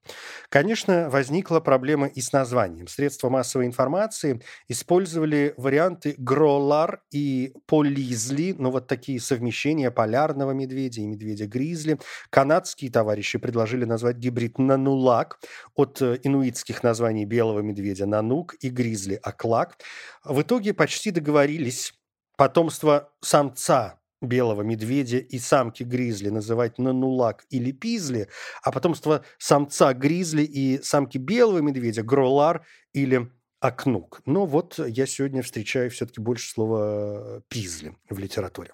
Конечно, 0.49 1.09
возникла 1.11 1.61
проблема 1.61 2.07
и 2.07 2.21
с 2.21 2.33
названием. 2.33 2.89
Средства 2.89 3.29
массовой 3.29 3.67
информации 3.67 4.43
использовали 4.67 5.55
варианты 5.57 6.15
гролар 6.19 7.03
и 7.13 7.55
полизли, 7.67 8.55
ну, 8.59 8.71
вот 8.71 8.89
такие 8.89 9.21
совмещения 9.21 9.91
полярного 9.91 10.51
медведя 10.51 11.03
и 11.03 11.07
медведя-гризли. 11.07 12.01
Канадские 12.31 12.91
товарищи 12.91 13.39
предложили 13.39 13.85
назвать 13.85 14.17
гибрид 14.17 14.59
нанулак 14.59 15.39
от 15.75 16.03
э, 16.03 16.19
инуитских 16.25 16.83
названий 16.83 17.27
белого 17.27 17.61
медведя 17.61 18.07
нанук 18.07 18.57
и 18.61 18.71
гризли 18.71 19.21
аклак. 19.23 19.79
В 20.25 20.43
итоге 20.43 20.75
почти 20.75 21.13
договорились 21.13 21.95
Потомство 22.39 23.13
самца 23.21 23.99
белого 24.23 24.63
медведя 24.63 25.19
и 25.19 25.41
самки 25.41 25.83
гризли 25.83 26.29
называть 26.29 26.79
нанулак 26.79 27.45
или 27.51 27.73
пизли, 27.73 28.29
а 28.63 28.71
потомство 28.71 29.25
самца 29.39 29.93
гризли 29.93 30.43
и 30.43 30.81
самки 30.81 31.19
белого 31.19 31.59
медведя 31.59 32.05
гролар 32.05 32.65
или 32.93 33.29
акнук. 33.59 34.23
Но 34.25 34.47
вот 34.47 34.79
я 34.79 35.07
сегодня 35.07 35.43
встречаю 35.43 35.91
все-таки 35.91 36.21
больше 36.21 36.53
слова 36.53 37.43
пизли 37.49 37.97
в 38.09 38.21
литературе. 38.21 38.73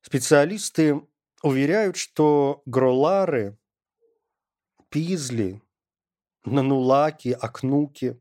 Специалисты 0.00 0.98
уверяют, 1.42 1.98
что 1.98 2.62
гролары, 2.64 3.58
пизли, 4.88 5.60
нанулаки, 6.46 7.36
акнуки 7.38 8.18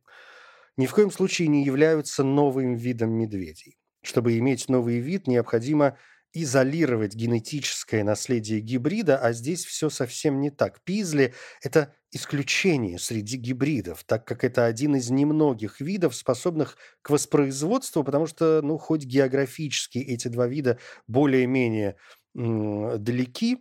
ни 0.81 0.87
в 0.87 0.93
коем 0.93 1.11
случае 1.11 1.47
не 1.47 1.63
являются 1.63 2.23
новым 2.23 2.73
видом 2.73 3.11
медведей. 3.11 3.77
Чтобы 4.03 4.35
иметь 4.39 4.67
новый 4.67 4.97
вид, 4.97 5.27
необходимо 5.27 5.95
изолировать 6.33 7.13
генетическое 7.13 8.03
наследие 8.03 8.61
гибрида, 8.61 9.19
а 9.19 9.31
здесь 9.31 9.63
все 9.63 9.91
совсем 9.91 10.41
не 10.41 10.49
так. 10.49 10.81
Пизли– 10.83 11.35
это 11.61 11.93
исключение 12.11 12.97
среди 12.97 13.37
гибридов, 13.37 14.03
так 14.05 14.25
как 14.25 14.43
это 14.43 14.65
один 14.65 14.95
из 14.95 15.11
немногих 15.11 15.81
видов, 15.81 16.15
способных 16.15 16.77
к 17.03 17.11
воспроизводству, 17.11 18.03
потому 18.03 18.25
что, 18.25 18.61
ну, 18.63 18.79
хоть 18.79 19.03
географически 19.03 19.99
эти 19.99 20.29
два 20.29 20.47
вида 20.47 20.79
более-менее 21.07 21.95
далеки, 22.33 23.59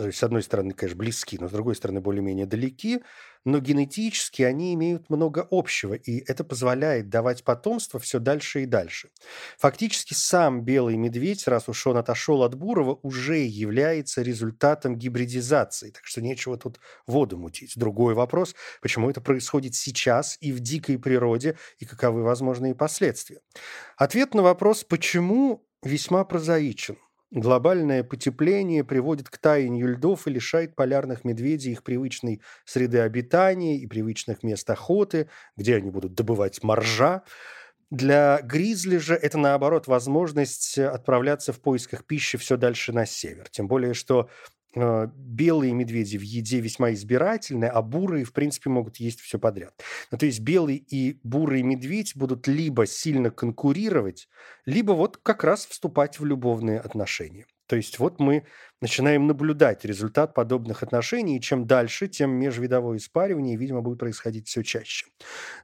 то 0.00 0.06
есть, 0.06 0.18
с 0.18 0.22
одной 0.22 0.42
стороны, 0.42 0.72
конечно, 0.72 0.98
близки, 0.98 1.36
но 1.38 1.46
с 1.46 1.52
другой 1.52 1.74
стороны, 1.74 2.00
более-менее 2.00 2.46
далеки, 2.46 3.02
но 3.44 3.58
генетически 3.58 4.40
они 4.40 4.72
имеют 4.72 5.10
много 5.10 5.46
общего, 5.50 5.92
и 5.92 6.24
это 6.26 6.42
позволяет 6.42 7.10
давать 7.10 7.44
потомство 7.44 8.00
все 8.00 8.18
дальше 8.18 8.62
и 8.62 8.64
дальше. 8.64 9.10
Фактически 9.58 10.14
сам 10.14 10.62
белый 10.64 10.96
медведь, 10.96 11.46
раз 11.46 11.68
уж 11.68 11.86
он 11.86 11.98
отошел 11.98 12.42
от 12.44 12.54
Бурова, 12.54 12.98
уже 13.02 13.40
является 13.40 14.22
результатом 14.22 14.96
гибридизации, 14.96 15.90
так 15.90 16.06
что 16.06 16.22
нечего 16.22 16.56
тут 16.56 16.80
воду 17.06 17.36
мутить. 17.36 17.74
Другой 17.76 18.14
вопрос, 18.14 18.54
почему 18.80 19.10
это 19.10 19.20
происходит 19.20 19.74
сейчас 19.74 20.38
и 20.40 20.50
в 20.50 20.60
дикой 20.60 20.98
природе, 20.98 21.58
и 21.78 21.84
каковы 21.84 22.22
возможные 22.22 22.74
последствия. 22.74 23.42
Ответ 23.98 24.32
на 24.32 24.40
вопрос 24.40 24.82
«почему» 24.82 25.68
весьма 25.82 26.24
прозаичен– 26.24 26.96
Глобальное 27.32 28.02
потепление 28.02 28.82
приводит 28.82 29.28
к 29.28 29.38
таянию 29.38 29.86
льдов 29.92 30.26
и 30.26 30.30
лишает 30.30 30.74
полярных 30.74 31.24
медведей 31.24 31.70
их 31.72 31.84
привычной 31.84 32.42
среды 32.64 32.98
обитания 32.98 33.78
и 33.78 33.86
привычных 33.86 34.42
мест 34.42 34.68
охоты, 34.68 35.28
где 35.56 35.76
они 35.76 35.90
будут 35.90 36.14
добывать 36.14 36.60
моржа. 36.64 37.22
Для 37.90 38.40
гризли 38.42 38.98
же 38.98 39.14
это, 39.14 39.38
наоборот, 39.38 39.86
возможность 39.86 40.78
отправляться 40.78 41.52
в 41.52 41.60
поисках 41.60 42.04
пищи 42.04 42.38
все 42.38 42.56
дальше 42.56 42.92
на 42.92 43.06
север. 43.06 43.48
Тем 43.50 43.68
более, 43.68 43.94
что 43.94 44.28
белые 44.74 45.72
медведи 45.72 46.16
в 46.16 46.22
еде 46.22 46.60
весьма 46.60 46.92
избирательны, 46.92 47.64
а 47.64 47.82
бурые, 47.82 48.24
в 48.24 48.32
принципе, 48.32 48.70
могут 48.70 48.98
есть 48.98 49.20
все 49.20 49.38
подряд. 49.38 49.74
Ну, 50.10 50.18
то 50.18 50.26
есть 50.26 50.40
белый 50.40 50.76
и 50.76 51.18
бурый 51.22 51.62
медведь 51.62 52.14
будут 52.14 52.46
либо 52.46 52.86
сильно 52.86 53.30
конкурировать, 53.30 54.28
либо 54.66 54.92
вот 54.92 55.16
как 55.16 55.44
раз 55.44 55.66
вступать 55.66 56.20
в 56.20 56.24
любовные 56.24 56.78
отношения. 56.80 57.46
То 57.70 57.76
есть 57.76 58.00
вот 58.00 58.18
мы 58.18 58.46
начинаем 58.80 59.28
наблюдать 59.28 59.84
результат 59.84 60.34
подобных 60.34 60.82
отношений, 60.82 61.36
и 61.36 61.40
чем 61.40 61.68
дальше, 61.68 62.08
тем 62.08 62.32
межвидовое 62.32 62.96
испаривание, 62.96 63.56
видимо, 63.56 63.80
будет 63.80 64.00
происходить 64.00 64.48
все 64.48 64.64
чаще. 64.64 65.06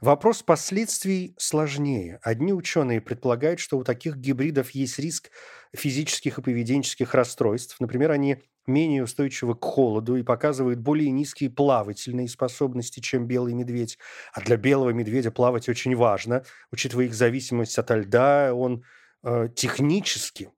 Вопрос 0.00 0.44
последствий 0.44 1.34
сложнее. 1.36 2.20
Одни 2.22 2.52
ученые 2.52 3.00
предполагают, 3.00 3.58
что 3.58 3.76
у 3.76 3.82
таких 3.82 4.18
гибридов 4.18 4.70
есть 4.70 5.00
риск 5.00 5.32
физических 5.74 6.38
и 6.38 6.42
поведенческих 6.42 7.12
расстройств. 7.12 7.74
Например, 7.80 8.12
они 8.12 8.40
менее 8.68 9.02
устойчивы 9.02 9.56
к 9.56 9.64
холоду 9.64 10.14
и 10.14 10.22
показывают 10.22 10.78
более 10.78 11.10
низкие 11.10 11.50
плавательные 11.50 12.28
способности, 12.28 13.00
чем 13.00 13.26
белый 13.26 13.54
медведь. 13.54 13.98
А 14.32 14.42
для 14.42 14.56
белого 14.56 14.90
медведя 14.90 15.32
плавать 15.32 15.68
очень 15.68 15.96
важно, 15.96 16.44
учитывая 16.70 17.06
их 17.06 17.14
зависимость 17.14 17.76
от 17.80 17.90
льда, 17.90 18.54
он 18.54 18.84
э, 19.24 19.48
технически 19.56 20.50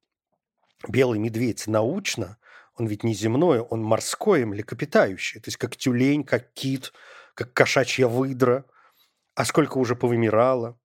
белый 0.86 1.18
медведь 1.18 1.66
научно, 1.66 2.38
он 2.76 2.86
ведь 2.86 3.02
не 3.02 3.14
земной, 3.14 3.60
он 3.60 3.82
морское 3.82 4.46
млекопитающее, 4.46 5.42
то 5.42 5.48
есть 5.48 5.56
как 5.56 5.76
тюлень, 5.76 6.24
как 6.24 6.52
кит, 6.52 6.92
как 7.34 7.52
кошачья 7.52 8.06
выдра, 8.06 8.64
а 9.34 9.44
сколько 9.44 9.78
уже 9.78 9.96
повымирало. 9.96 10.78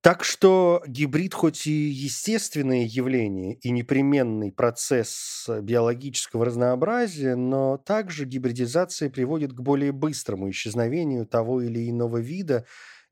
Так 0.00 0.22
что 0.22 0.82
гибрид 0.86 1.32
хоть 1.32 1.66
и 1.66 1.72
естественное 1.72 2.84
явление 2.84 3.54
и 3.54 3.70
непременный 3.70 4.52
процесс 4.52 5.48
биологического 5.48 6.44
разнообразия, 6.44 7.36
но 7.36 7.78
также 7.78 8.26
гибридизация 8.26 9.08
приводит 9.08 9.54
к 9.54 9.60
более 9.60 9.92
быстрому 9.92 10.50
исчезновению 10.50 11.26
того 11.26 11.62
или 11.62 11.88
иного 11.88 12.18
вида, 12.18 12.66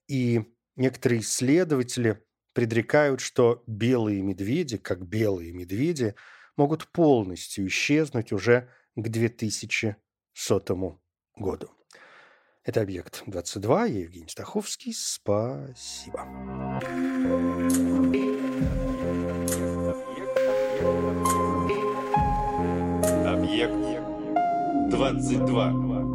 и 0.07 0.43
некоторые 0.77 1.21
исследователи– 1.23 2.23
предрекают, 2.53 3.21
что 3.21 3.63
белые 3.67 4.23
медведи, 4.23 4.77
как 4.77 5.07
белые 5.07 5.53
медведи, 5.53 6.15
могут 6.57 6.87
полностью 6.89 7.67
исчезнуть 7.67 8.33
уже 8.33 8.69
к 8.97 9.09
2100 9.09 11.01
году. 11.37 11.71
Это 12.65 12.81
«Объект 12.83 13.25
22». 13.27 13.89
Я 13.89 14.01
Евгений 14.03 14.29
Стаховский. 14.29 14.93
Спасибо. 14.95 16.21
Объект 23.27 23.75
22. 24.91 26.12